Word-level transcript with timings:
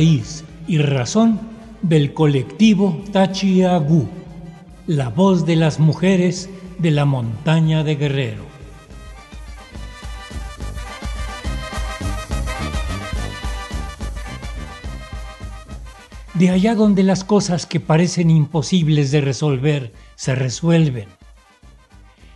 y 0.00 0.78
razón 0.78 1.38
del 1.82 2.14
colectivo 2.14 3.04
Tachiagú, 3.12 4.08
la 4.86 5.10
voz 5.10 5.44
de 5.44 5.56
las 5.56 5.78
mujeres 5.78 6.48
de 6.78 6.90
la 6.90 7.04
montaña 7.04 7.84
de 7.84 7.96
Guerrero. 7.96 8.44
De 16.32 16.48
allá 16.48 16.74
donde 16.74 17.02
las 17.02 17.22
cosas 17.22 17.66
que 17.66 17.78
parecen 17.78 18.30
imposibles 18.30 19.10
de 19.10 19.20
resolver 19.20 19.92
se 20.14 20.34
resuelven. 20.34 21.10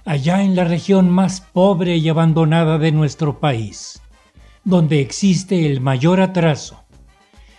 Allá 0.05 0.43
en 0.43 0.55
la 0.55 0.65
región 0.65 1.09
más 1.09 1.41
pobre 1.41 1.97
y 1.97 2.11
abandonada 2.11 2.77
de 2.77 2.93
nuestro 2.93 3.41
país, 3.41 4.03
donde 4.65 5.01
existe 5.01 5.65
el 5.65 5.81
mayor 5.81 6.21
atraso, 6.21 6.84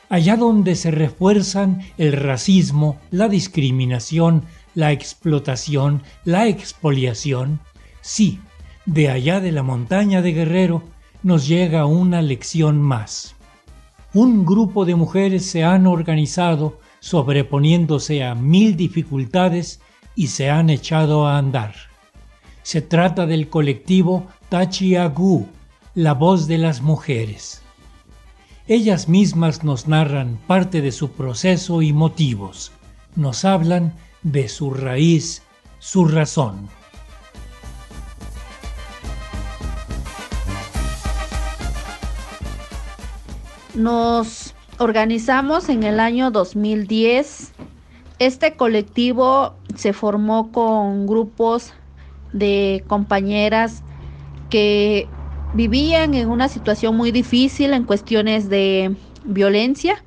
allá 0.09 0.37
donde 0.37 0.75
se 0.75 0.91
refuerzan 0.91 1.81
el 1.97 2.13
racismo, 2.13 2.99
la 3.11 3.27
discriminación, 3.27 4.43
la 4.73 4.91
explotación, 4.91 6.03
la 6.23 6.47
expoliación, 6.47 7.59
sí, 8.01 8.39
de 8.85 9.09
allá 9.09 9.39
de 9.39 9.51
la 9.51 9.63
montaña 9.63 10.21
de 10.21 10.33
Guerrero 10.33 10.83
nos 11.23 11.47
llega 11.47 11.85
una 11.85 12.21
lección 12.21 12.81
más. 12.81 13.35
Un 14.13 14.45
grupo 14.45 14.85
de 14.85 14.95
mujeres 14.95 15.45
se 15.45 15.63
han 15.63 15.87
organizado 15.87 16.79
sobreponiéndose 16.99 18.23
a 18.23 18.35
mil 18.35 18.77
dificultades 18.77 19.81
y 20.15 20.27
se 20.27 20.49
han 20.49 20.69
echado 20.69 21.27
a 21.27 21.37
andar. 21.37 21.73
Se 22.63 22.81
trata 22.81 23.25
del 23.25 23.49
colectivo 23.49 24.27
Tachiagú, 24.49 25.47
la 25.95 26.13
voz 26.13 26.47
de 26.47 26.57
las 26.57 26.81
mujeres. 26.81 27.61
Ellas 28.67 29.07
mismas 29.07 29.63
nos 29.63 29.87
narran 29.87 30.39
parte 30.47 30.81
de 30.81 30.91
su 30.91 31.11
proceso 31.11 31.83
y 31.83 31.93
motivos, 31.93 32.71
nos 33.15 33.45
hablan 33.45 33.93
de 34.23 34.49
su 34.49 34.71
raíz, 34.71 35.43
su 35.77 36.05
razón. 36.05 36.67
Nos 43.75 44.55
organizamos 44.79 45.69
en 45.69 45.83
el 45.83 45.99
año 45.99 46.31
2010. 46.31 47.53
Este 48.17 48.55
colectivo 48.55 49.53
se 49.75 49.93
formó 49.93 50.51
con 50.51 51.05
grupos 51.05 51.71
de 52.33 52.83
compañeras 52.87 53.83
que 54.49 55.07
vivían 55.55 56.13
en 56.13 56.29
una 56.29 56.49
situación 56.49 56.97
muy 56.97 57.11
difícil 57.11 57.73
en 57.73 57.85
cuestiones 57.85 58.49
de 58.49 58.95
violencia. 59.23 60.03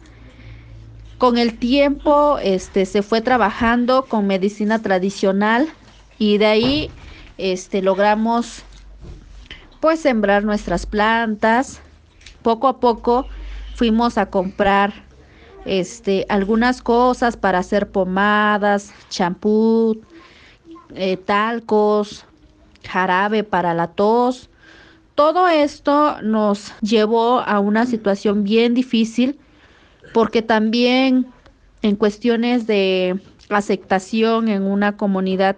Con 1.16 1.38
el 1.38 1.58
tiempo 1.58 2.38
este, 2.38 2.84
se 2.84 3.02
fue 3.02 3.22
trabajando 3.22 4.04
con 4.04 4.26
medicina 4.26 4.80
tradicional 4.80 5.66
y 6.18 6.38
de 6.38 6.46
ahí 6.46 6.90
este, 7.38 7.82
logramos 7.82 8.62
pues 9.80 10.00
sembrar 10.00 10.44
nuestras 10.44 10.84
plantas. 10.84 11.80
Poco 12.42 12.68
a 12.68 12.78
poco 12.78 13.26
fuimos 13.74 14.18
a 14.18 14.26
comprar 14.26 14.92
este, 15.64 16.26
algunas 16.28 16.82
cosas 16.82 17.36
para 17.38 17.58
hacer 17.58 17.90
pomadas, 17.90 18.92
champú, 19.08 20.02
eh, 20.94 21.16
talcos, 21.16 22.26
jarabe 22.84 23.44
para 23.44 23.72
la 23.72 23.88
tos 23.88 24.50
todo 25.18 25.48
esto 25.48 26.22
nos 26.22 26.72
llevó 26.80 27.40
a 27.40 27.58
una 27.58 27.86
situación 27.86 28.44
bien 28.44 28.72
difícil 28.72 29.36
porque 30.14 30.42
también 30.42 31.26
en 31.82 31.96
cuestiones 31.96 32.68
de 32.68 33.20
aceptación 33.50 34.46
en 34.46 34.62
una 34.62 34.96
comunidad, 34.96 35.56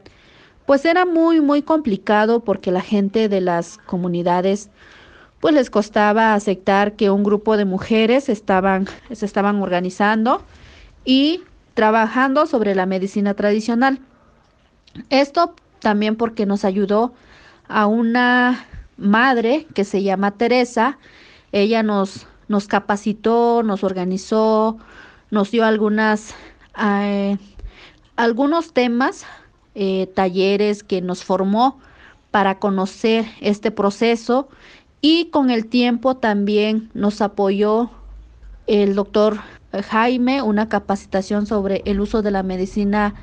pues 0.64 0.86
era 0.86 1.04
muy, 1.04 1.42
muy 1.42 1.60
complicado 1.60 2.40
porque 2.40 2.70
la 2.70 2.80
gente 2.80 3.28
de 3.28 3.42
las 3.42 3.76
comunidades 3.76 4.70
pues 5.40 5.52
les 5.52 5.68
costaba 5.68 6.32
aceptar 6.32 6.96
que 6.96 7.10
un 7.10 7.22
grupo 7.22 7.58
de 7.58 7.66
mujeres 7.66 8.30
estaban, 8.30 8.88
se 9.12 9.26
estaban 9.26 9.60
organizando 9.60 10.42
y 11.04 11.42
trabajando 11.74 12.46
sobre 12.46 12.74
la 12.74 12.86
medicina 12.86 13.34
tradicional. 13.34 13.98
Esto 15.10 15.54
también 15.80 16.16
porque 16.16 16.46
nos 16.46 16.64
ayudó 16.64 17.12
a 17.68 17.86
una 17.86 18.66
madre 19.00 19.66
que 19.74 19.84
se 19.84 20.02
llama 20.02 20.32
Teresa. 20.32 20.98
Ella 21.52 21.82
nos, 21.82 22.26
nos 22.48 22.68
capacitó, 22.68 23.62
nos 23.64 23.82
organizó, 23.82 24.78
nos 25.30 25.50
dio 25.50 25.64
algunas, 25.64 26.34
eh, 26.80 27.38
algunos 28.16 28.72
temas, 28.72 29.24
eh, 29.74 30.08
talleres 30.14 30.82
que 30.82 31.00
nos 31.00 31.24
formó 31.24 31.80
para 32.30 32.58
conocer 32.58 33.26
este 33.40 33.70
proceso 33.70 34.48
y 35.00 35.26
con 35.26 35.50
el 35.50 35.66
tiempo 35.66 36.16
también 36.16 36.90
nos 36.94 37.20
apoyó 37.22 37.90
el 38.66 38.94
doctor 38.94 39.38
Jaime, 39.88 40.42
una 40.42 40.68
capacitación 40.68 41.46
sobre 41.46 41.82
el 41.86 42.00
uso 42.00 42.22
de 42.22 42.30
la 42.30 42.42
medicina 42.42 43.14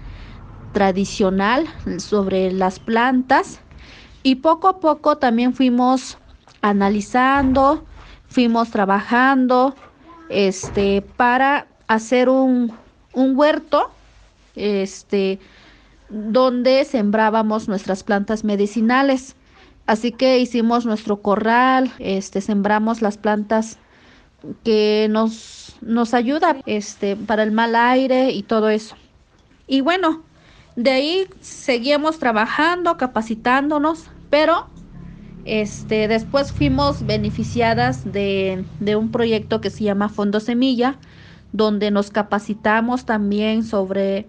tradicional, 0.74 1.68
sobre 2.00 2.52
las 2.52 2.80
plantas 2.80 3.62
y 4.28 4.36
poco 4.36 4.68
a 4.68 4.82
poco 4.82 5.20
también 5.20 5.54
fuimos 5.54 6.18
analizando, 6.62 7.86
fuimos 8.28 8.72
trabajando 8.72 9.74
este 10.28 11.02
para 11.02 11.68
hacer 11.88 12.28
un, 12.28 12.74
un 13.14 13.40
huerto 13.40 13.90
este 14.54 15.40
donde 16.10 16.84
sembrábamos 16.84 17.70
nuestras 17.70 18.04
plantas 18.04 18.44
medicinales. 18.44 19.38
Así 19.86 20.12
que 20.12 20.40
hicimos 20.40 20.86
nuestro 20.86 21.22
corral, 21.22 21.94
este 21.98 22.42
sembramos 22.42 23.02
las 23.02 23.18
plantas 23.18 23.78
que 24.66 25.08
nos 25.10 25.78
nos 25.80 26.14
ayuda 26.14 26.58
este 26.66 27.16
para 27.16 27.44
el 27.44 27.54
mal 27.54 27.78
aire 27.78 28.32
y 28.32 28.44
todo 28.44 28.68
eso. 28.68 28.98
Y 29.68 29.80
bueno, 29.80 30.22
de 30.76 30.92
ahí 30.92 31.28
seguimos 31.40 32.20
trabajando, 32.20 32.98
capacitándonos, 32.98 34.10
pero 34.30 34.68
este, 35.46 36.08
después 36.08 36.52
fuimos 36.52 37.06
beneficiadas 37.06 38.12
de, 38.12 38.66
un 38.98 39.12
proyecto 39.12 39.62
que 39.62 39.70
se 39.70 39.86
llama 39.86 40.10
Fondo 40.10 40.40
Semilla, 40.40 40.98
donde 41.54 41.90
nos 41.90 42.12
capacitamos 42.12 43.06
también 43.06 43.64
sobre 43.64 44.28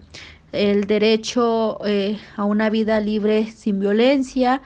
el 0.53 0.85
derecho 0.85 1.79
eh, 1.85 2.17
a 2.37 2.45
una 2.45 2.69
vida 2.69 2.99
libre 3.01 3.51
sin 3.51 3.81
violencia. 3.81 4.61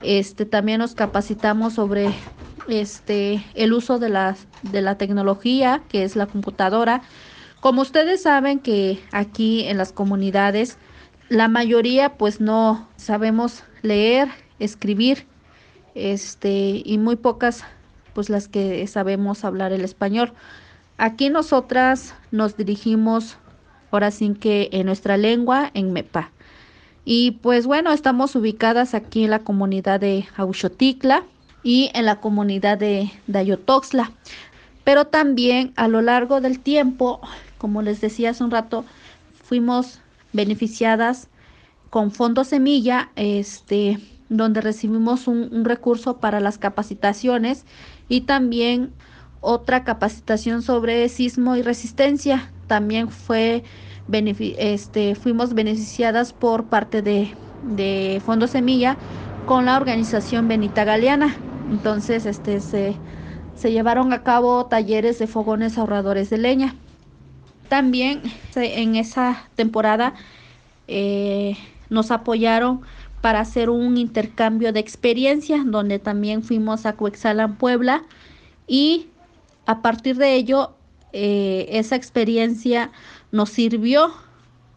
Este, 0.00 0.46
también 0.46 0.78
nos 0.78 0.94
capacitamos 0.94 1.74
sobre 1.74 2.14
este, 2.68 3.44
el 3.54 3.72
uso 3.72 3.98
de 3.98 4.08
la, 4.08 4.36
de 4.62 4.82
la 4.82 4.98
tecnología, 4.98 5.82
que 5.88 6.04
es 6.04 6.14
la 6.14 6.26
computadora. 6.26 7.02
Como 7.60 7.82
ustedes 7.82 8.22
saben 8.22 8.60
que 8.60 9.00
aquí 9.10 9.64
en 9.64 9.76
las 9.76 9.92
comunidades 9.92 10.78
la 11.28 11.48
mayoría 11.48 12.16
pues 12.16 12.40
no 12.40 12.88
sabemos 12.96 13.64
leer, 13.82 14.28
escribir, 14.58 15.26
este, 15.94 16.82
y 16.84 16.98
muy 16.98 17.16
pocas 17.16 17.64
pues 18.14 18.30
las 18.30 18.48
que 18.48 18.86
sabemos 18.86 19.44
hablar 19.44 19.72
el 19.72 19.84
español. 19.84 20.32
Aquí 20.96 21.28
nosotras 21.28 22.14
nos 22.30 22.56
dirigimos 22.56 23.36
ahora 23.90 24.10
sin 24.10 24.34
que 24.34 24.70
en 24.72 24.86
nuestra 24.86 25.18
lengua, 25.18 25.70
en 25.74 25.92
MEPA. 25.92 26.30
Y 27.04 27.32
pues 27.42 27.66
bueno, 27.66 27.92
estamos 27.92 28.34
ubicadas 28.34 28.94
aquí 28.94 29.24
en 29.24 29.30
la 29.30 29.40
comunidad 29.40 30.00
de 30.00 30.26
Auxoticla 30.36 31.24
y 31.62 31.90
en 31.94 32.06
la 32.06 32.20
comunidad 32.20 32.78
de 32.78 33.12
Dayotoxla. 33.26 34.12
Pero 34.82 35.06
también 35.06 35.72
a 35.76 35.86
lo 35.88 36.00
largo 36.00 36.40
del 36.40 36.60
tiempo, 36.60 37.20
como 37.58 37.82
les 37.82 38.00
decía 38.00 38.30
hace 38.30 38.42
un 38.42 38.50
rato, 38.50 38.84
fuimos 39.44 40.00
beneficiadas 40.32 41.28
con 41.90 42.10
Fondo 42.12 42.44
Semilla, 42.44 43.10
este, 43.16 43.98
donde 44.28 44.60
recibimos 44.60 45.28
un, 45.28 45.64
recurso 45.64 46.18
para 46.18 46.40
las 46.40 46.58
capacitaciones 46.58 47.64
y 48.08 48.22
también 48.22 48.92
otra 49.40 49.84
capacitación 49.84 50.62
sobre 50.62 51.08
sismo 51.08 51.56
y 51.56 51.62
resistencia. 51.62 52.50
También 52.66 53.08
fue 53.08 53.64
este, 54.10 55.14
fuimos 55.14 55.54
beneficiadas 55.54 56.32
por 56.32 56.64
parte 56.64 57.02
de, 57.02 57.34
de 57.62 58.20
Fondo 58.24 58.46
Semilla 58.46 58.96
con 59.46 59.66
la 59.66 59.76
organización 59.76 60.48
Benita 60.48 60.84
Galeana. 60.84 61.36
Entonces, 61.70 62.26
este 62.26 62.60
se, 62.60 62.96
se 63.54 63.72
llevaron 63.72 64.12
a 64.12 64.22
cabo 64.22 64.66
talleres 64.66 65.18
de 65.18 65.26
fogones 65.26 65.78
ahorradores 65.78 66.30
de 66.30 66.38
leña. 66.38 66.74
También 67.68 68.22
en 68.54 68.94
esa 68.94 69.48
temporada 69.56 70.14
eh, 70.86 71.56
nos 71.90 72.10
apoyaron 72.10 72.82
para 73.26 73.40
hacer 73.40 73.70
un 73.70 73.96
intercambio 73.96 74.72
de 74.72 74.78
experiencias 74.78 75.62
donde 75.66 75.98
también 75.98 76.44
fuimos 76.44 76.86
a 76.86 76.92
Cuexalan, 76.92 77.56
Puebla 77.56 78.04
y 78.68 79.08
a 79.66 79.82
partir 79.82 80.16
de 80.16 80.36
ello 80.36 80.76
eh, 81.12 81.66
esa 81.70 81.96
experiencia 81.96 82.92
nos 83.32 83.50
sirvió 83.50 84.12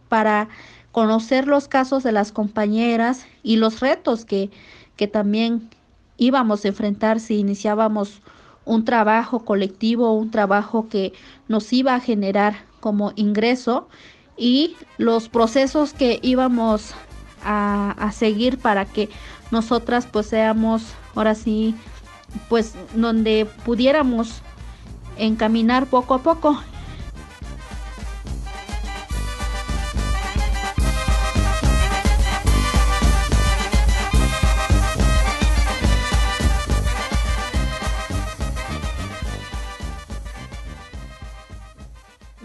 para 0.08 0.48
conocer 0.90 1.46
los 1.46 1.68
casos 1.68 2.02
de 2.02 2.10
las 2.10 2.32
compañeras 2.32 3.24
y 3.44 3.54
los 3.54 3.78
retos 3.78 4.24
que, 4.24 4.50
que 4.96 5.06
también 5.06 5.70
íbamos 6.16 6.64
a 6.64 6.68
enfrentar 6.68 7.20
si 7.20 7.38
iniciábamos 7.38 8.20
un 8.64 8.84
trabajo 8.84 9.44
colectivo, 9.44 10.12
un 10.12 10.32
trabajo 10.32 10.88
que 10.88 11.12
nos 11.46 11.72
iba 11.72 11.94
a 11.94 12.00
generar 12.00 12.56
como 12.80 13.12
ingreso 13.14 13.86
y 14.36 14.74
los 14.98 15.28
procesos 15.28 15.92
que 15.92 16.18
íbamos 16.20 16.96
a, 17.44 17.92
a 17.98 18.12
seguir 18.12 18.58
para 18.58 18.84
que 18.84 19.08
nosotras 19.50 20.06
pues 20.06 20.26
seamos 20.26 20.82
ahora 21.14 21.34
sí 21.34 21.74
pues 22.48 22.74
donde 22.94 23.46
pudiéramos 23.64 24.42
encaminar 25.16 25.86
poco 25.86 26.14
a 26.14 26.18
poco 26.18 26.60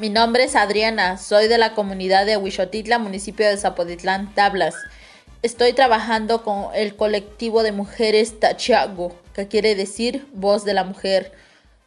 Mi 0.05 0.11
nombre 0.11 0.43
es 0.43 0.55
Adriana, 0.55 1.17
soy 1.17 1.47
de 1.47 1.57
la 1.57 1.73
comunidad 1.73 2.27
de 2.27 2.37
Huixotitla, 2.37 2.99
municipio 2.99 3.49
de 3.49 3.57
Zapoditlán, 3.57 4.35
Tablas. 4.35 4.75
Estoy 5.41 5.73
trabajando 5.73 6.43
con 6.43 6.67
el 6.75 6.95
colectivo 6.95 7.63
de 7.63 7.71
mujeres 7.71 8.39
Tachiago, 8.39 9.15
que 9.33 9.47
quiere 9.47 9.73
decir 9.73 10.27
voz 10.31 10.63
de 10.63 10.75
la 10.75 10.83
mujer. 10.83 11.31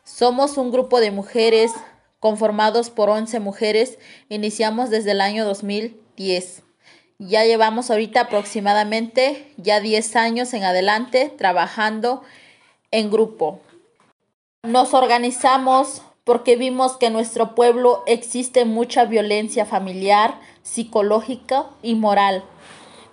Somos 0.02 0.58
un 0.58 0.72
grupo 0.72 0.98
de 0.98 1.12
mujeres 1.12 1.70
conformados 2.18 2.90
por 2.90 3.08
11 3.08 3.38
mujeres. 3.38 4.00
Iniciamos 4.28 4.90
desde 4.90 5.12
el 5.12 5.20
año 5.20 5.44
2010. 5.44 6.64
Ya 7.20 7.44
llevamos 7.44 7.88
ahorita 7.88 8.22
aproximadamente 8.22 9.46
ya 9.58 9.78
10 9.78 10.16
años 10.16 10.52
en 10.54 10.64
adelante 10.64 11.32
trabajando 11.38 12.24
en 12.90 13.12
grupo. 13.12 13.60
Nos 14.64 14.92
organizamos 14.92 16.02
porque 16.28 16.56
vimos 16.56 16.98
que 16.98 17.06
en 17.06 17.14
nuestro 17.14 17.54
pueblo 17.54 18.02
existe 18.04 18.66
mucha 18.66 19.06
violencia 19.06 19.64
familiar, 19.64 20.38
psicológica 20.62 21.70
y 21.82 21.94
moral. 21.94 22.44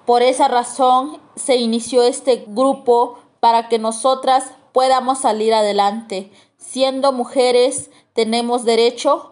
Por 0.06 0.22
esa 0.22 0.50
razón 0.50 1.22
se 1.38 1.56
inició 1.56 2.04
este 2.04 2.44
grupo 2.46 3.18
para 3.40 3.70
que 3.70 3.80
nosotras 3.80 4.52
podamos 4.74 5.20
salir 5.20 5.54
adelante. 5.54 6.30
Siendo 6.58 7.14
mujeres 7.14 7.90
tenemos 8.12 8.66
derecho 8.66 9.32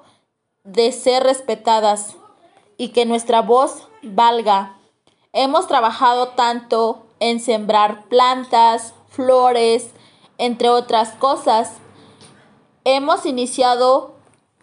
de 0.63 0.93
ser 0.93 1.23
respetadas 1.23 2.15
y 2.77 2.93
que 2.93 3.05
nuestra 3.05 3.41
voz 3.41 3.89
valga. 4.01 4.77
Hemos 5.33 5.67
trabajado 5.67 6.29
tanto 6.29 7.03
en 7.19 7.41
sembrar 7.41 8.05
plantas, 8.05 8.93
flores, 9.09 9.89
entre 10.37 10.69
otras 10.69 11.09
cosas, 11.15 11.73
hemos 12.85 13.25
iniciado 13.25 14.15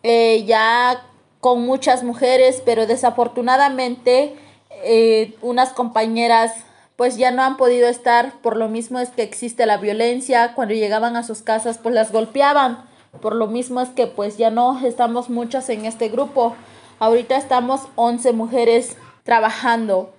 eh, 0.02 0.44
ya 0.46 1.02
con 1.40 1.64
muchas 1.64 2.02
mujeres, 2.02 2.62
pero 2.64 2.86
desafortunadamente 2.86 4.36
eh, 4.84 5.34
unas 5.42 5.70
compañeras 5.70 6.52
pues 6.96 7.16
ya 7.16 7.30
no 7.30 7.42
han 7.42 7.56
podido 7.56 7.88
estar, 7.88 8.34
por 8.42 8.58
lo 8.58 8.68
mismo 8.68 8.98
es 8.98 9.08
que 9.08 9.22
existe 9.22 9.64
la 9.64 9.78
violencia, 9.78 10.52
cuando 10.54 10.74
llegaban 10.74 11.16
a 11.16 11.22
sus 11.22 11.40
casas 11.40 11.78
pues 11.78 11.94
las 11.94 12.12
golpeaban, 12.12 12.84
por 13.22 13.34
lo 13.34 13.46
mismo 13.46 13.80
es 13.80 13.88
que 13.88 14.06
pues 14.06 14.36
ya 14.36 14.50
no 14.50 14.78
estamos 14.86 15.30
muchas 15.30 15.70
en 15.70 15.86
este 15.86 16.10
grupo, 16.10 16.54
ahorita 16.98 17.38
estamos 17.38 17.88
11 17.96 18.32
mujeres 18.34 18.98
trabajando. 19.24 20.12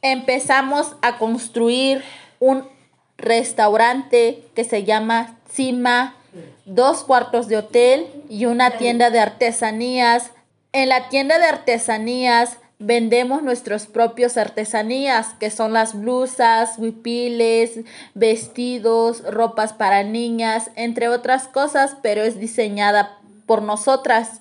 Empezamos 0.00 0.96
a 1.02 1.18
construir 1.18 2.02
un 2.40 2.66
restaurante 3.18 4.42
que 4.54 4.64
se 4.64 4.84
llama 4.84 5.38
Cima 5.50 6.14
dos 6.64 7.04
cuartos 7.04 7.48
de 7.48 7.56
hotel 7.56 8.06
y 8.28 8.46
una 8.46 8.78
tienda 8.78 9.10
de 9.10 9.20
artesanías. 9.20 10.30
En 10.72 10.88
la 10.88 11.08
tienda 11.08 11.38
de 11.38 11.46
artesanías 11.46 12.58
vendemos 12.78 13.42
nuestros 13.42 13.86
propios 13.86 14.36
artesanías, 14.36 15.34
que 15.40 15.50
son 15.50 15.72
las 15.72 15.98
blusas, 15.98 16.78
huipiles, 16.78 17.80
vestidos, 18.14 19.22
ropas 19.22 19.72
para 19.72 20.02
niñas, 20.02 20.70
entre 20.74 21.08
otras 21.08 21.48
cosas, 21.48 21.96
pero 22.02 22.22
es 22.22 22.38
diseñada 22.38 23.18
por 23.46 23.62
nosotras. 23.62 24.40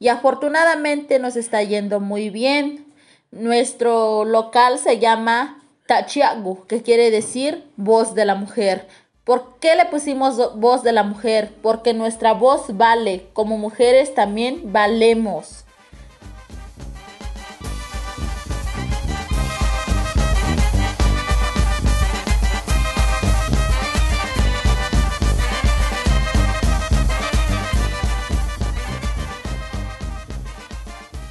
Y 0.00 0.08
afortunadamente 0.08 1.18
nos 1.18 1.36
está 1.36 1.62
yendo 1.62 2.00
muy 2.00 2.30
bien. 2.30 2.86
Nuestro 3.30 4.24
local 4.24 4.78
se 4.78 4.98
llama 4.98 5.62
Tachiagu, 5.86 6.66
que 6.66 6.82
quiere 6.82 7.10
decir 7.10 7.64
voz 7.76 8.14
de 8.14 8.24
la 8.24 8.34
mujer. 8.34 8.86
¿Por 9.28 9.58
qué 9.60 9.76
le 9.76 9.84
pusimos 9.84 10.58
voz 10.58 10.82
de 10.82 10.92
la 10.92 11.02
mujer? 11.02 11.52
Porque 11.60 11.92
nuestra 11.92 12.32
voz 12.32 12.78
vale, 12.78 13.26
como 13.34 13.58
mujeres 13.58 14.14
también 14.14 14.72
valemos. 14.72 15.66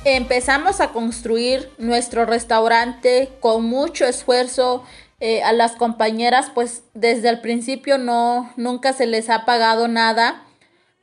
Empezamos 0.05 0.81
a 0.81 0.91
construir 0.91 1.71
nuestro 1.79 2.25
restaurante 2.25 3.31
con 3.39 3.65
mucho 3.65 4.05
esfuerzo 4.05 4.83
eh, 5.19 5.41
a 5.41 5.51
las 5.51 5.71
compañeras 5.71 6.51
pues 6.53 6.83
desde 6.93 7.29
el 7.29 7.41
principio 7.41 7.97
no 7.97 8.53
nunca 8.55 8.93
se 8.93 9.07
les 9.07 9.31
ha 9.31 9.45
pagado 9.45 9.87
nada 9.87 10.43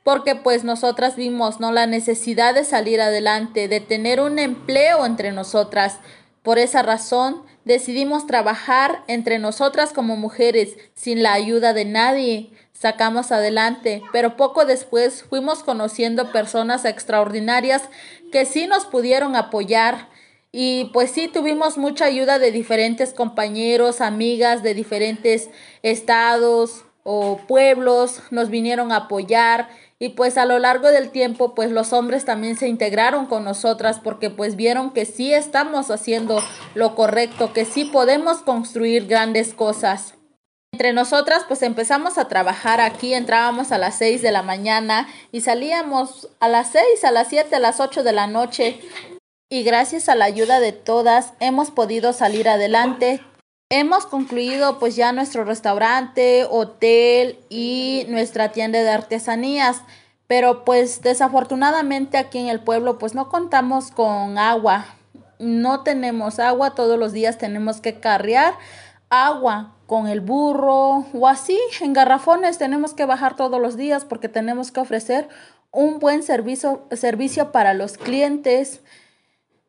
porque 0.03 0.35
pues 0.35 0.63
nosotras 0.63 1.17
vimos 1.17 1.59
no 1.59 1.73
la 1.73 1.85
necesidad 1.85 2.55
de 2.55 2.63
salir 2.63 3.01
adelante 3.01 3.67
de 3.67 3.81
tener 3.81 4.21
un 4.21 4.39
empleo 4.39 5.05
entre 5.05 5.33
nosotras. 5.33 5.99
Por 6.43 6.59
esa 6.59 6.81
razón 6.81 7.43
decidimos 7.65 8.25
trabajar 8.25 9.03
entre 9.07 9.37
nosotras 9.37 9.91
como 9.91 10.15
mujeres 10.15 10.77
sin 10.93 11.21
la 11.21 11.33
ayuda 11.33 11.73
de 11.73 11.83
nadie. 11.83 12.51
Sacamos 12.71 13.33
adelante 13.33 14.01
pero 14.13 14.37
poco 14.37 14.63
después 14.63 15.23
fuimos 15.23 15.61
conociendo 15.61 16.31
personas 16.31 16.85
extraordinarias 16.85 17.81
que 18.31 18.45
sí 18.45 18.65
nos 18.65 18.85
pudieron 18.85 19.35
apoyar 19.35 20.07
y 20.57 20.85
pues 20.93 21.11
sí, 21.11 21.27
tuvimos 21.27 21.77
mucha 21.77 22.05
ayuda 22.05 22.39
de 22.39 22.49
diferentes 22.49 23.13
compañeros, 23.13 23.99
amigas 23.99 24.63
de 24.63 24.73
diferentes 24.73 25.49
estados 25.83 26.85
o 27.03 27.41
pueblos, 27.45 28.21
nos 28.31 28.49
vinieron 28.49 28.93
a 28.93 28.95
apoyar. 28.95 29.67
Y 29.99 30.09
pues 30.09 30.37
a 30.37 30.45
lo 30.45 30.57
largo 30.57 30.87
del 30.91 31.09
tiempo 31.09 31.55
pues 31.55 31.71
los 31.71 31.91
hombres 31.91 32.23
también 32.23 32.55
se 32.55 32.69
integraron 32.69 33.25
con 33.25 33.43
nosotras 33.43 33.99
porque 34.01 34.29
pues 34.29 34.55
vieron 34.55 34.91
que 34.91 35.03
sí 35.03 35.33
estamos 35.33 35.91
haciendo 35.91 36.41
lo 36.73 36.95
correcto, 36.95 37.51
que 37.51 37.65
sí 37.65 37.83
podemos 37.83 38.37
construir 38.37 39.07
grandes 39.07 39.53
cosas. 39.53 40.13
Entre 40.71 40.93
nosotras 40.93 41.43
pues 41.49 41.63
empezamos 41.63 42.17
a 42.17 42.29
trabajar 42.29 42.79
aquí, 42.79 43.13
entrábamos 43.13 43.73
a 43.73 43.77
las 43.77 43.97
6 43.97 44.21
de 44.21 44.31
la 44.31 44.41
mañana 44.41 45.09
y 45.33 45.41
salíamos 45.41 46.29
a 46.39 46.47
las 46.47 46.71
6, 46.71 47.03
a 47.03 47.11
las 47.11 47.27
7, 47.27 47.53
a 47.57 47.59
las 47.59 47.81
8 47.81 48.03
de 48.03 48.13
la 48.13 48.27
noche 48.27 48.79
y 49.49 49.63
gracias 49.63 50.09
a 50.09 50.15
la 50.15 50.25
ayuda 50.25 50.59
de 50.59 50.71
todas 50.71 51.33
hemos 51.39 51.71
podido 51.71 52.13
salir 52.13 52.49
adelante. 52.49 53.21
Hemos 53.69 54.05
concluido 54.05 54.79
pues 54.79 54.95
ya 54.95 55.11
nuestro 55.11 55.43
restaurante, 55.43 56.45
hotel 56.49 57.39
y 57.49 58.05
nuestra 58.09 58.51
tienda 58.51 58.81
de 58.81 58.89
artesanías, 58.89 59.81
pero 60.27 60.65
pues 60.65 61.01
desafortunadamente 61.01 62.17
aquí 62.17 62.39
en 62.39 62.47
el 62.47 62.59
pueblo 62.59 62.97
pues 62.97 63.13
no 63.15 63.29
contamos 63.29 63.91
con 63.91 64.37
agua. 64.37 64.85
No 65.37 65.83
tenemos 65.83 66.39
agua, 66.39 66.75
todos 66.75 66.97
los 66.97 67.11
días 67.11 67.37
tenemos 67.37 67.81
que 67.81 67.99
carrear 67.99 68.53
agua 69.09 69.75
con 69.85 70.07
el 70.07 70.21
burro 70.21 71.05
o 71.13 71.27
así 71.27 71.59
en 71.81 71.93
garrafones 71.93 72.57
tenemos 72.57 72.93
que 72.93 73.05
bajar 73.05 73.35
todos 73.35 73.61
los 73.61 73.77
días 73.77 74.03
porque 74.03 74.29
tenemos 74.29 74.71
que 74.71 74.79
ofrecer 74.79 75.29
un 75.71 75.99
buen 75.99 76.23
servicio, 76.23 76.87
servicio 76.91 77.51
para 77.51 77.73
los 77.73 77.97
clientes. 77.97 78.81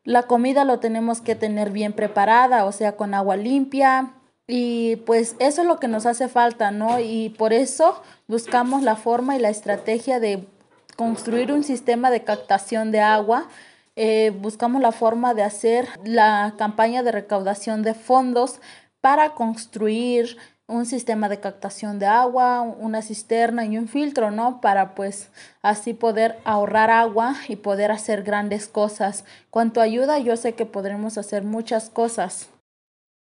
La 0.07 0.23
comida 0.23 0.63
lo 0.63 0.79
tenemos 0.79 1.19
que 1.19 1.35
tener 1.35 1.71
bien 1.71 1.91
preparada, 1.91 2.63
o 2.63 2.71
sea, 2.71 2.95
con 2.95 3.13
agua 3.13 3.35
limpia. 3.35 4.13
Y 4.47 4.95
pues 5.05 5.35
eso 5.39 5.63
es 5.63 5.67
lo 5.67 5.81
que 5.81 5.89
nos 5.89 6.05
hace 6.05 6.29
falta, 6.29 6.71
¿no? 6.71 7.01
Y 7.01 7.35
por 7.37 7.51
eso 7.51 8.01
buscamos 8.25 8.83
la 8.83 8.95
forma 8.95 9.35
y 9.35 9.39
la 9.39 9.49
estrategia 9.49 10.21
de 10.21 10.47
construir 10.95 11.51
un 11.51 11.65
sistema 11.65 12.09
de 12.09 12.23
captación 12.23 12.89
de 12.89 13.01
agua. 13.01 13.49
Eh, 13.97 14.31
buscamos 14.39 14.81
la 14.81 14.93
forma 14.93 15.33
de 15.33 15.43
hacer 15.43 15.89
la 16.05 16.53
campaña 16.57 17.03
de 17.03 17.11
recaudación 17.11 17.83
de 17.83 17.93
fondos 17.93 18.61
para 19.01 19.31
construir 19.31 20.37
un 20.67 20.85
sistema 20.85 21.29
de 21.29 21.39
captación 21.39 21.97
de 21.97 22.07
agua, 22.07 22.61
una 22.61 23.01
cisterna 23.01 23.65
y 23.65 23.77
un 23.77 23.87
filtro, 23.87 24.31
¿no? 24.31 24.59
Para 24.59 24.95
pues 24.95 25.29
así 25.61 25.93
poder 25.93 26.37
ahorrar 26.43 26.91
agua 26.91 27.35
y 27.47 27.55
poder 27.55 27.91
hacer 27.91 28.23
grandes 28.23 28.67
cosas. 28.67 29.23
Cuanto 29.49 29.79
ayuda, 29.79 30.19
yo 30.19 30.35
sé 30.35 30.53
que 30.53 30.65
podremos 30.65 31.17
hacer 31.17 31.43
muchas 31.43 31.89
cosas. 31.89 32.49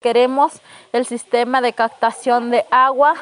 Queremos 0.02 0.62
el 0.92 1.06
sistema 1.06 1.62
de 1.62 1.74
captación 1.74 2.52
de 2.52 2.66
agua 2.72 3.16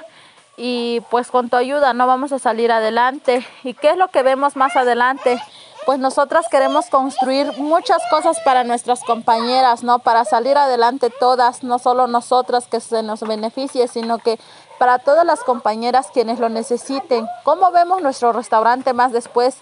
y 0.57 1.01
pues 1.11 1.29
con 1.29 1.49
tu 1.49 1.55
ayuda 1.55 1.93
no 1.93 2.07
vamos 2.07 2.31
a 2.31 2.39
salir 2.39 2.71
adelante. 2.71 3.45
¿Y 3.63 3.75
qué 3.75 3.91
es 3.91 3.97
lo 3.97 4.07
que 4.07 4.23
vemos 4.23 4.55
más 4.55 4.75
adelante? 4.75 5.39
Pues 5.87 5.99
nosotras 5.99 6.47
queremos 6.51 6.87
construir 6.87 7.57
muchas 7.59 8.01
cosas 8.09 8.37
para 8.41 8.65
nuestras 8.65 9.05
compañeras, 9.05 9.83
¿no? 9.83 9.99
Para 9.99 10.25
salir 10.25 10.57
adelante 10.57 11.09
todas, 11.09 11.63
no 11.63 11.79
solo 11.79 12.07
nosotras 12.07 12.67
que 12.67 12.81
se 12.81 13.03
nos 13.03 13.21
beneficie, 13.21 13.87
sino 13.87 14.17
que 14.17 14.37
para 14.79 14.99
todas 14.99 15.25
las 15.25 15.45
compañeras 15.45 16.07
quienes 16.13 16.39
lo 16.39 16.49
necesiten. 16.49 17.25
¿Cómo 17.45 17.71
vemos 17.71 18.01
nuestro 18.01 18.33
restaurante 18.33 18.91
más 18.91 19.13
después? 19.13 19.55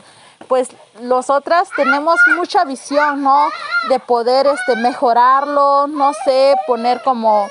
Pues 0.47 0.69
nosotras 0.99 1.69
tenemos 1.75 2.15
mucha 2.35 2.63
visión, 2.63 3.21
¿no? 3.21 3.47
De 3.89 3.99
poder 3.99 4.47
este, 4.47 4.75
mejorarlo, 4.77 5.85
no 5.85 6.11
sé, 6.25 6.55
poner 6.65 7.03
como 7.03 7.47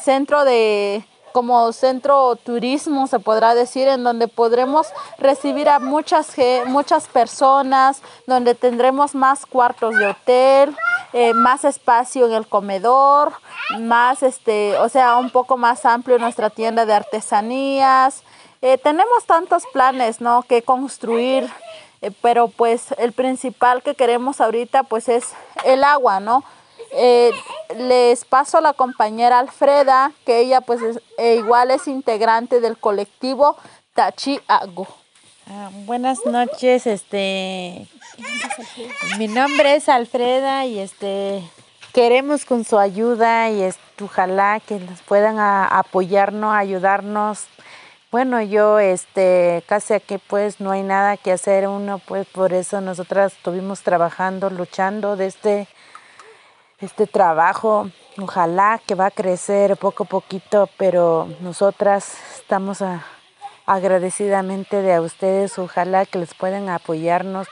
centro 0.00 0.44
de, 0.44 1.04
como 1.34 1.72
centro 1.72 2.36
turismo, 2.36 3.08
se 3.08 3.18
podrá 3.18 3.56
decir, 3.56 3.88
en 3.88 4.04
donde 4.04 4.28
podremos 4.28 4.86
recibir 5.18 5.68
a 5.68 5.80
muchas, 5.80 6.32
muchas 6.66 7.08
personas, 7.08 8.02
donde 8.28 8.54
tendremos 8.54 9.16
más 9.16 9.44
cuartos 9.44 9.96
de 9.96 10.06
hotel, 10.06 10.76
eh, 11.12 11.34
más 11.34 11.64
espacio 11.64 12.26
en 12.26 12.34
el 12.34 12.46
comedor, 12.46 13.32
más, 13.80 14.22
este, 14.22 14.78
o 14.78 14.88
sea, 14.88 15.16
un 15.16 15.30
poco 15.30 15.56
más 15.56 15.84
amplio 15.84 16.20
nuestra 16.20 16.50
tienda 16.50 16.86
de 16.86 16.94
artesanías. 16.94 18.22
Eh, 18.62 18.78
tenemos 18.78 19.24
tantos 19.26 19.64
planes, 19.72 20.20
¿no? 20.20 20.44
Que 20.44 20.62
construir, 20.62 21.50
eh, 22.00 22.12
pero 22.22 22.46
pues 22.46 22.94
el 22.96 23.10
principal 23.10 23.82
que 23.82 23.96
queremos 23.96 24.40
ahorita, 24.40 24.84
pues 24.84 25.08
es 25.08 25.34
el 25.64 25.82
agua, 25.82 26.20
¿no? 26.20 26.44
Eh, 26.96 27.32
les 27.76 28.24
paso 28.24 28.58
a 28.58 28.60
la 28.60 28.72
compañera 28.72 29.40
Alfreda, 29.40 30.12
que 30.24 30.38
ella 30.38 30.60
pues 30.60 30.80
e 31.18 31.34
igual 31.34 31.72
es 31.72 31.88
integrante 31.88 32.60
del 32.60 32.78
colectivo 32.78 33.56
Tachi 33.94 34.40
Agu. 34.46 34.86
Ah, 35.50 35.70
buenas 35.86 36.24
noches, 36.24 36.86
este 36.86 37.88
mi 39.18 39.26
nombre 39.26 39.74
es 39.74 39.88
Alfreda 39.88 40.66
y 40.66 40.78
este 40.78 41.42
queremos 41.92 42.44
con 42.44 42.64
su 42.64 42.78
ayuda 42.78 43.50
y 43.50 43.62
es, 43.62 43.76
ojalá 44.00 44.60
que 44.60 44.78
nos 44.78 45.02
puedan 45.02 45.38
apoyarnos, 45.38 46.54
ayudarnos. 46.54 47.46
Bueno, 48.12 48.40
yo 48.40 48.78
este 48.78 49.64
casi 49.66 49.94
aquí 49.94 50.18
pues 50.18 50.60
no 50.60 50.70
hay 50.70 50.82
nada 50.82 51.16
que 51.16 51.32
hacer 51.32 51.66
uno, 51.66 51.98
pues 51.98 52.26
por 52.28 52.52
eso 52.52 52.80
nosotras 52.80 53.32
estuvimos 53.32 53.82
trabajando, 53.82 54.48
luchando 54.48 55.16
desde 55.16 55.66
este 56.84 57.06
trabajo. 57.06 57.90
Ojalá 58.18 58.80
que 58.86 58.94
va 58.94 59.06
a 59.06 59.10
crecer 59.10 59.76
poco 59.76 60.04
a 60.04 60.06
poquito, 60.06 60.68
pero 60.76 61.28
nosotras 61.40 62.16
estamos 62.36 62.82
agradecidamente 63.66 64.82
de 64.82 64.94
a 64.94 65.00
ustedes. 65.00 65.58
Ojalá 65.58 66.06
que 66.06 66.18
les 66.18 66.34
puedan 66.34 66.68
apoyarnos. 66.68 67.48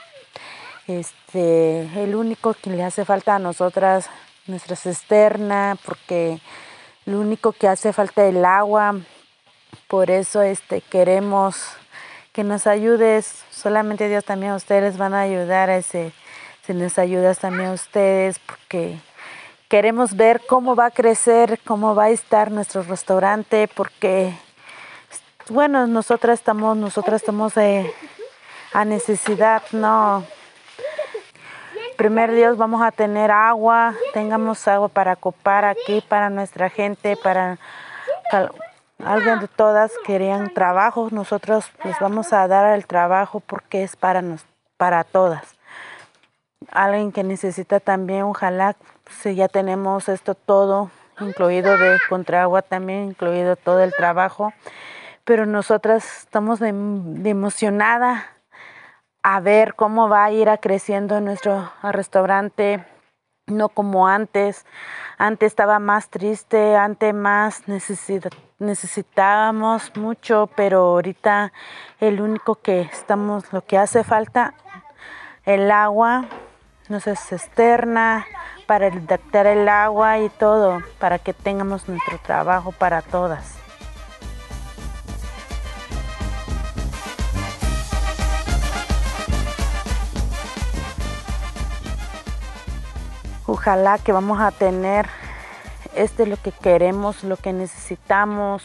Este, 0.87 1.81
el 2.03 2.15
único 2.15 2.53
que 2.53 2.69
le 2.69 2.83
hace 2.83 3.05
falta 3.05 3.35
a 3.35 3.39
nosotras, 3.39 4.09
nuestra 4.47 4.75
cisterna, 4.75 5.77
porque 5.85 6.39
lo 7.05 7.19
único 7.19 7.51
que 7.51 7.67
hace 7.67 7.93
falta 7.93 8.25
es 8.25 8.35
el 8.35 8.45
agua. 8.45 8.95
Por 9.87 10.11
eso 10.11 10.41
este, 10.41 10.81
queremos 10.81 11.57
que 12.31 12.43
nos 12.43 12.67
ayudes. 12.67 13.43
Solamente 13.51 14.09
Dios 14.09 14.25
también 14.25 14.53
a 14.53 14.55
ustedes 14.55 14.97
van 14.97 15.13
a 15.13 15.21
ayudar 15.21 15.69
a 15.69 15.77
ese. 15.77 16.11
Se 16.65 16.73
les 16.73 16.97
ayuda 16.97 17.35
también 17.35 17.69
a 17.69 17.73
ustedes 17.73 18.39
porque 18.39 18.97
queremos 19.73 20.15
ver 20.15 20.39
cómo 20.47 20.75
va 20.75 20.85
a 20.85 20.91
crecer, 20.91 21.59
cómo 21.65 21.95
va 21.95 22.03
a 22.03 22.09
estar 22.11 22.51
nuestro 22.51 22.83
restaurante, 22.83 23.67
porque, 23.67 24.31
bueno, 25.49 25.87
nosotras 25.87 26.37
estamos, 26.37 26.77
nosotras 26.77 27.23
estamos 27.23 27.57
eh, 27.57 27.91
a 28.71 28.85
necesidad, 28.85 29.63
¿no? 29.71 30.23
Primer 31.97 32.35
Dios 32.35 32.55
vamos 32.55 32.83
a 32.83 32.91
tener 32.91 33.31
agua, 33.31 33.95
tengamos 34.13 34.67
agua 34.67 34.89
para 34.89 35.15
copar 35.15 35.65
aquí, 35.65 36.03
para 36.07 36.29
nuestra 36.29 36.69
gente, 36.69 37.17
para 37.17 37.57
alguien 39.03 39.39
de 39.39 39.47
todas 39.47 39.91
querían 40.05 40.53
trabajo, 40.53 41.07
nosotros 41.09 41.71
les 41.83 41.99
vamos 41.99 42.31
a 42.31 42.47
dar 42.47 42.75
el 42.75 42.85
trabajo 42.85 43.39
porque 43.39 43.81
es 43.81 43.95
para, 43.95 44.21
nos, 44.21 44.45
para 44.77 45.03
todas. 45.03 45.55
Alguien 46.69 47.11
que 47.11 47.23
necesita 47.23 47.79
también, 47.79 48.21
ojalá 48.21 48.75
si 49.09 49.35
ya 49.35 49.47
tenemos 49.47 50.09
esto 50.09 50.35
todo, 50.35 50.91
incluido 51.19 51.77
de 51.77 51.97
contraagua 52.09 52.61
también, 52.61 53.05
incluido 53.05 53.55
todo 53.55 53.81
el 53.81 53.93
trabajo, 53.93 54.53
pero 55.23 55.45
nosotras 55.45 56.23
estamos 56.23 56.59
de, 56.59 56.69
emocionada 56.69 58.25
a 59.21 59.39
ver 59.39 59.75
cómo 59.75 60.09
va 60.09 60.25
a 60.25 60.31
ir 60.31 60.49
creciendo 60.61 61.21
nuestro 61.21 61.71
restaurante, 61.81 62.85
no 63.47 63.69
como 63.69 64.07
antes. 64.07 64.65
Antes 65.17 65.47
estaba 65.47 65.79
más 65.79 66.09
triste, 66.09 66.75
antes 66.75 67.13
más 67.13 67.63
necesitábamos 68.59 69.95
mucho, 69.95 70.49
pero 70.55 70.79
ahorita 70.79 71.53
el 71.99 72.19
único 72.19 72.55
que 72.55 72.81
estamos, 72.81 73.53
lo 73.53 73.63
que 73.63 73.77
hace 73.77 74.03
falta, 74.03 74.53
el 75.45 75.71
agua, 75.71 76.25
no 76.89 76.99
sé, 76.99 77.15
cisterna, 77.15 78.25
para 78.65 78.87
adaptar 78.87 79.45
el 79.47 79.67
agua 79.67 80.19
y 80.19 80.29
todo, 80.29 80.81
para 80.99 81.19
que 81.19 81.33
tengamos 81.33 81.87
nuestro 81.87 82.17
trabajo 82.19 82.71
para 82.71 83.01
todas. 83.01 83.55
Ojalá 93.45 93.97
que 93.97 94.11
vamos 94.11 94.39
a 94.39 94.51
tener 94.51 95.07
este 95.95 96.25
lo 96.25 96.37
que 96.37 96.51
queremos, 96.51 97.23
lo 97.23 97.37
que 97.37 97.53
necesitamos, 97.53 98.63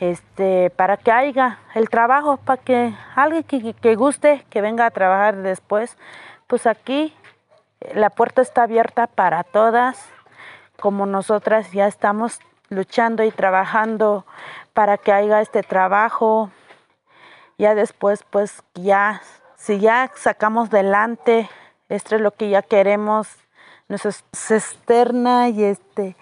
este, 0.00 0.70
para 0.70 0.96
que 0.96 1.10
haya 1.10 1.58
el 1.74 1.90
trabajo, 1.90 2.36
para 2.36 2.62
que 2.62 2.94
alguien 3.16 3.42
que 3.42 3.94
guste, 3.96 4.44
que 4.50 4.60
venga 4.60 4.86
a 4.86 4.90
trabajar 4.90 5.36
después, 5.36 5.96
pues 6.46 6.66
aquí 6.66 7.12
la 7.94 8.10
puerta 8.10 8.42
está 8.42 8.64
abierta 8.64 9.06
para 9.06 9.44
todas, 9.44 9.98
como 10.80 11.06
nosotras 11.06 11.72
ya 11.72 11.86
estamos 11.86 12.40
luchando 12.68 13.24
y 13.24 13.30
trabajando 13.30 14.24
para 14.72 14.98
que 14.98 15.12
haya 15.12 15.40
este 15.40 15.62
trabajo. 15.62 16.50
Ya 17.56 17.74
después, 17.74 18.24
pues 18.28 18.62
ya, 18.74 19.22
si 19.56 19.80
ya 19.80 20.10
sacamos 20.14 20.70
delante, 20.70 21.48
esto 21.88 22.16
es 22.16 22.20
lo 22.20 22.32
que 22.32 22.50
ya 22.50 22.62
queremos, 22.62 23.28
nuestra 23.88 24.12
cisterna 24.32 25.48
y 25.48 25.64
este, 25.64 26.16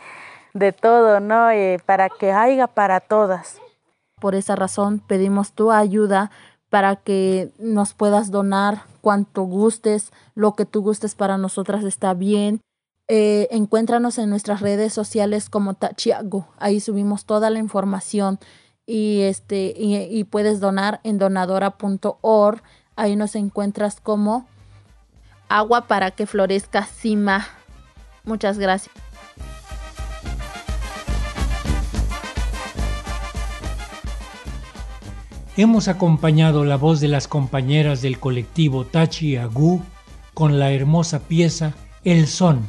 de 0.55 0.73
todo, 0.73 1.21
¿no? 1.21 1.49
Para 1.85 2.09
que 2.09 2.33
haya 2.33 2.67
para 2.67 3.01
todas. 3.01 3.61
Por 4.21 4.35
esa 4.35 4.57
razón 4.57 5.01
pedimos 5.01 5.53
tu 5.53 5.71
ayuda 5.71 6.31
para 6.71 6.97
que 6.97 7.51
nos 7.59 7.93
puedas 7.93 8.31
donar 8.31 8.85
cuanto 9.07 9.45
gustes, 9.45 10.11
lo 10.35 10.57
que 10.57 10.65
tú 10.65 10.83
gustes 10.83 11.15
para 11.15 11.39
nosotras 11.39 11.85
está 11.85 12.13
bien. 12.13 12.61
Eh, 13.07 13.47
encuéntranos 13.53 14.19
en 14.19 14.29
nuestras 14.31 14.61
redes 14.61 14.93
sociales 14.93 15.49
como 15.49 15.75
Tachiago, 15.75 16.49
ahí 16.59 16.81
subimos 16.81 17.25
toda 17.25 17.49
la 17.51 17.61
información 17.61 18.41
y 18.85 19.21
este 19.21 19.73
y, 19.79 20.25
puedes 20.25 20.59
donar 20.59 20.99
en 21.05 21.19
donadora.org, 21.19 22.63
ahí 22.97 23.15
nos 23.15 23.37
encuentras 23.37 24.01
como 24.01 24.49
agua 25.49 25.83
para 25.83 26.11
que 26.11 26.27
florezca 26.27 26.85
cima. 26.85 27.47
Muchas 28.25 28.59
gracias. 28.59 29.06
Hemos 35.57 35.89
acompañado 35.89 36.65
la 36.65 36.77
voz 36.77 37.01
de 37.01 37.09
las 37.09 37.29
compañeras 37.29 38.03
del 38.03 38.19
colectivo 38.19 38.85
Tachi 38.85 39.37
Agú 39.37 39.83
con 40.35 40.59
la 40.59 40.73
hermosa 40.73 41.21
pieza 41.21 41.75
El 42.05 42.27
Son, 42.27 42.69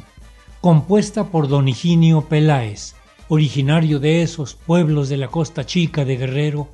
compuesta 0.62 1.24
por 1.24 1.48
don 1.48 1.68
Higinio 1.68 2.22
Peláez, 2.22 2.94
originario 3.28 4.00
de 4.00 4.22
esos 4.22 4.54
pueblos 4.54 5.10
de 5.10 5.18
la 5.18 5.28
costa 5.28 5.66
chica 5.66 6.06
de 6.06 6.16
Guerrero, 6.16 6.68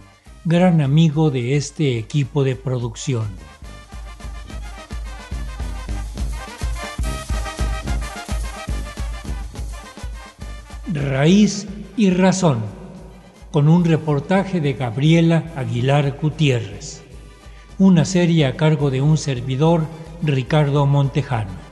gran 0.44 0.80
amigo 0.80 1.30
de 1.30 1.56
este 1.56 1.98
equipo 1.98 2.44
de 2.44 2.54
producción. 2.54 3.26
Raíz 10.92 11.66
y 11.96 12.10
razón 12.10 12.83
con 13.54 13.68
un 13.68 13.84
reportaje 13.84 14.60
de 14.60 14.72
Gabriela 14.72 15.44
Aguilar 15.54 16.18
Gutiérrez. 16.20 17.04
Una 17.78 18.04
serie 18.04 18.46
a 18.46 18.56
cargo 18.56 18.90
de 18.90 19.00
un 19.00 19.16
servidor, 19.16 19.82
Ricardo 20.24 20.86
Montejano. 20.86 21.63